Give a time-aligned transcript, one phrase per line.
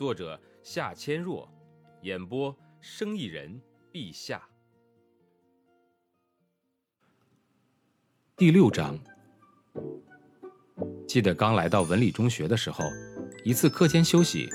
[0.00, 1.46] 作者夏千若，
[2.00, 3.60] 演播生意人
[3.92, 4.40] 陛下。
[8.34, 8.98] 第六章，
[11.06, 12.82] 记得刚来到文理中学的时候，
[13.44, 14.48] 一次课间休息，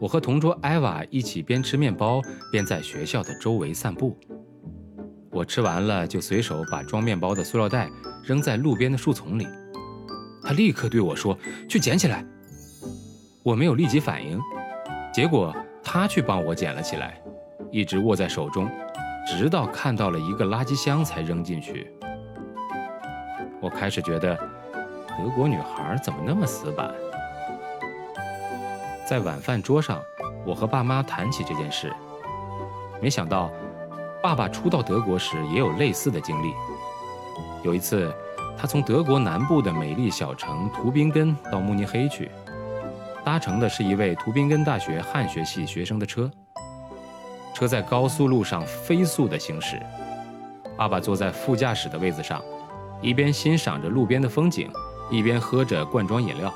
[0.00, 2.20] 我和同桌艾娃一起边吃面包
[2.50, 4.18] 边在学校的周围散步。
[5.30, 7.88] 我吃完了就随手把装面包的塑料袋
[8.24, 9.46] 扔在路边的树丛里，
[10.42, 11.38] 他立刻对我说
[11.70, 12.26] ：“去捡起来。”
[13.44, 14.40] 我没有立即反应。
[15.16, 15.50] 结果
[15.82, 17.18] 他去帮我捡了起来，
[17.70, 18.68] 一直握在手中，
[19.26, 21.90] 直到看到了一个垃圾箱才扔进去。
[23.58, 24.36] 我开始觉得
[25.08, 26.94] 德国女孩怎么那么死板。
[29.08, 30.02] 在晚饭桌上，
[30.44, 31.90] 我和爸妈谈起这件事，
[33.00, 33.50] 没想到
[34.22, 36.52] 爸爸初到德国时也有类似的经历。
[37.62, 38.14] 有一次，
[38.54, 42.30] 他从德国南部的美丽小城图宾根到慕尼黑去。
[43.26, 46.30] 搭乘的是一位图宾根大学汉学系学生的车，
[47.52, 49.76] 车在高速路上飞速地行驶。
[50.76, 52.40] 爸爸坐在副驾驶的位子上，
[53.02, 54.70] 一边欣赏着路边的风景，
[55.10, 56.54] 一边喝着罐装饮料。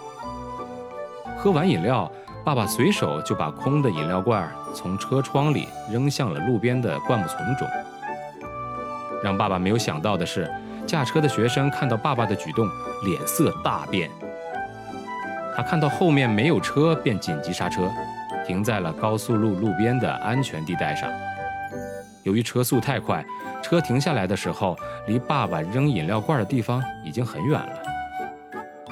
[1.37, 2.09] 喝完饮料，
[2.45, 7.67] 爸爸随手就把空的饮料罐从车窗里扔向了路边的灌木丛中。
[9.25, 10.49] 让爸爸没有想到的是，
[10.87, 12.69] 驾车的学生看到爸爸的举动，
[13.03, 14.09] 脸色大变。
[15.63, 17.91] 看到后面没有车，便紧急刹车，
[18.47, 21.11] 停在了高速路路边的安全地带上。
[22.23, 23.25] 由于车速太快，
[23.63, 24.77] 车停下来的时候，
[25.07, 27.83] 离爸爸扔饮料罐的地方已经很远了。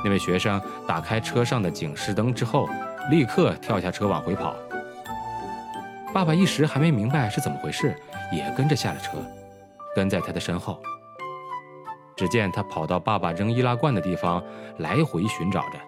[0.05, 2.69] 那位学生打开车上的警示灯之后，
[3.11, 4.55] 立刻跳下车往回跑。
[6.15, 7.95] 爸爸一时还没明白是怎么回事，
[8.33, 9.19] 也跟着下了车，
[9.95, 10.81] 跟在他的身后。
[12.17, 14.43] 只见他跑到爸爸扔易拉罐的地方，
[14.79, 15.79] 来回寻找着。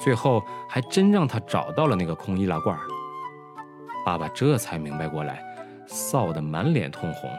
[0.00, 2.78] 最后还真让他找到了那个空易拉罐，
[4.04, 5.42] 爸爸这才明白过来，
[5.88, 7.30] 臊得满脸通红。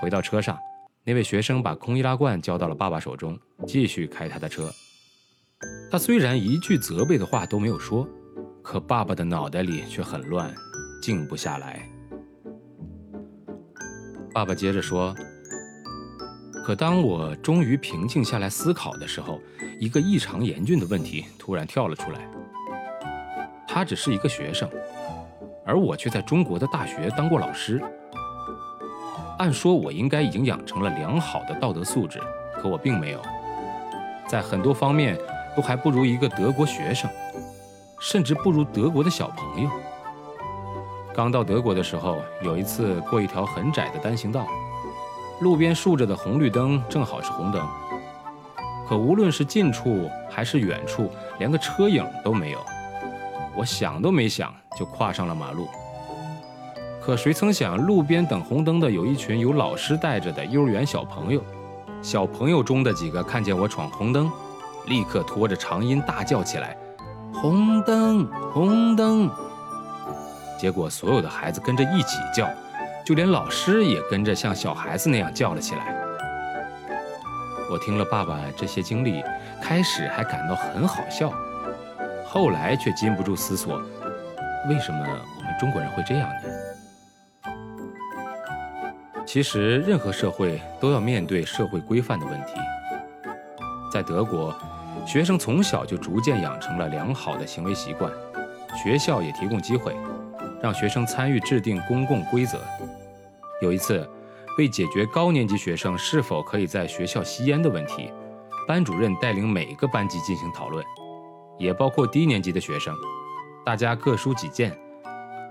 [0.00, 0.58] 回到车上，
[1.04, 4.70] 那位学生把空易拉罐交到了爸爸手中，继续开他的车。
[5.90, 8.06] 他虽然一句责备的话都没有说，
[8.62, 10.54] 可爸爸的脑袋里却很乱，
[11.02, 11.80] 静不下来。
[14.32, 15.14] 爸爸接着说。
[16.68, 19.40] 可当我终于平静下来思考的时候，
[19.80, 22.28] 一个异常严峻的问题突然跳了出来。
[23.66, 24.68] 他只是一个学生，
[25.64, 27.82] 而我却在中国的大学当过老师。
[29.38, 32.20] 按说我应该已经养成了良好的道德素质，
[32.60, 33.22] 可我并没有，
[34.28, 35.18] 在很多方面
[35.56, 37.08] 都还不如一个德国学生，
[37.98, 39.70] 甚至不如德国的小朋友。
[41.14, 44.46] 刚到德国的时候，有一次过一条很窄的单行道。
[45.40, 47.64] 路边竖着的红绿灯正好是红灯，
[48.88, 52.58] 可无论是近处还是远处，连个车影都没有。
[53.56, 55.68] 我想都没想就跨上了马路。
[57.00, 61.40] 可谁曾想，路边等红灯的有一群由老师带着的幼儿园小朋友。
[62.02, 64.30] 小朋友中的几个看见我闯红灯，
[64.86, 66.76] 立刻拖着长音大叫起来
[67.32, 69.30] ：“红灯，红灯！”
[70.58, 72.48] 结果所有的孩子跟着一起叫。
[73.08, 75.96] 就连老师也跟着像小孩子那样叫了起来。
[77.70, 79.24] 我听了爸爸这些经历，
[79.62, 81.32] 开始还感到很好笑，
[82.26, 83.80] 后来却禁不住思索：
[84.68, 87.54] 为什么我们中国人会这样呢？
[89.24, 92.52] 其实，任何社会都要面对社会规范的问题。
[93.90, 94.54] 在德国，
[95.06, 98.12] 学生从小就逐渐养成了良好的行为习惯，
[98.84, 99.96] 学校也提供机会，
[100.62, 102.60] 让学生参与制定公共规则。
[103.60, 104.08] 有一次，
[104.56, 108.12] 为解决高年级学生是否可以在学校吸烟的问题，
[108.66, 110.84] 班主任带领每个班级进行讨论，
[111.58, 112.94] 也包括低年级的学生。
[113.64, 114.78] 大家各抒己见，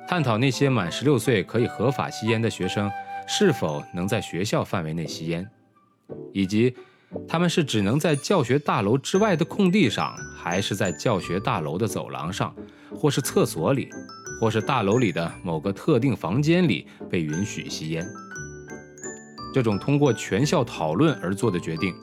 [0.07, 2.89] 探讨那些满十六岁可以合法吸烟的学生
[3.27, 5.47] 是否能在学校范围内吸烟，
[6.31, 6.73] 以及
[7.27, 12.55] 他们是只能在教学大楼之外的空地上，还是在教学大楼的走廊上，
[12.95, 13.89] 或是厕所里。
[14.39, 18.05] 或是大楼里的某个特定房间里被允许吸烟，
[19.53, 21.93] 这种通过全校讨论而做的决定，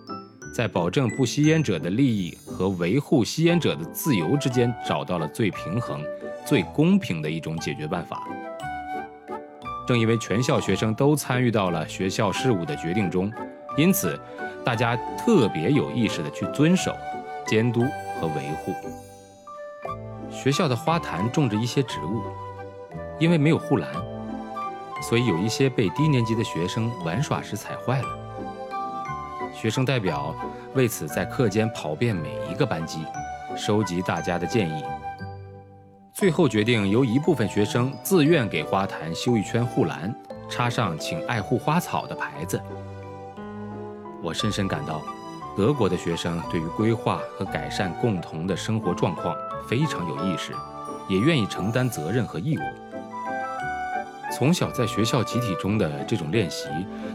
[0.52, 6.02] 在保证不吸烟者的利益和维护吸烟者的自由之间找到了最平衡、
[6.44, 8.26] 最公平的一种解决办法。
[9.86, 13.30] 正因为全校学生都参与到了学校事务的决定中，
[13.76, 14.18] 因此
[14.64, 16.92] 大家特别有意识地去遵守、
[17.46, 17.82] 监督
[18.18, 18.72] 和维护。
[20.34, 22.22] 学校的花坛种着一些植物，
[23.18, 23.88] 因为没有护栏，
[25.00, 28.08] 所以有一些被低年级的学生玩耍时踩坏了。
[29.54, 30.34] 学生代表
[30.74, 32.98] 为此在课间跑遍每一个班级，
[33.56, 34.82] 收集大家的建议。
[36.12, 40.14] 最后决定由一部分学生自愿给花坛修一圈护栏，
[40.48, 42.60] 插上“请爱护花草”的牌子。
[44.22, 45.00] 我深深感到，
[45.56, 49.36] 德国的学生对于规划和改善共同的生活状况
[49.68, 50.52] 非常有意识，
[51.08, 52.62] 也愿意承担责任和义务。
[54.32, 56.66] 从小在学校集体中的这种练习，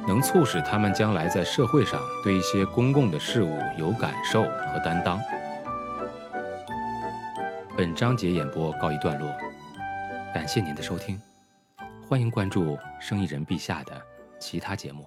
[0.07, 5.19] 能促使他们将来在社会上对一些公共的事物有感受和担当。
[7.75, 9.29] 本章节演播告一段落，
[10.33, 11.19] 感谢您的收听，
[12.07, 14.01] 欢迎关注生意人陛下的
[14.39, 15.05] 其他节目。